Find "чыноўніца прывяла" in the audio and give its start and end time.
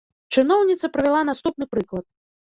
0.35-1.19